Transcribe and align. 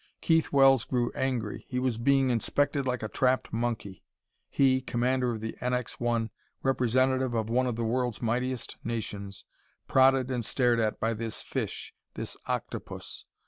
Keith 0.19 0.51
Wells 0.51 0.83
grew 0.83 1.11
angry. 1.13 1.63
He 1.69 1.77
was 1.77 1.99
being 1.99 2.31
inspected 2.31 2.87
like 2.87 3.03
a 3.03 3.07
trapped 3.07 3.53
monkey! 3.53 4.01
He, 4.49 4.81
commander 4.81 5.31
of 5.35 5.41
the 5.41 5.55
NX 5.61 5.99
1, 5.99 6.31
representative 6.63 7.35
of 7.35 7.51
one 7.51 7.67
of 7.67 7.75
the 7.75 7.83
world's 7.83 8.19
mightiest 8.19 8.77
nations 8.83 9.45
prodded 9.87 10.31
and 10.31 10.43
stared 10.43 10.79
at 10.79 10.99
by 10.99 11.13
this 11.13 11.43
fish, 11.43 11.93
this 12.15 12.35
octopus! 12.47 13.25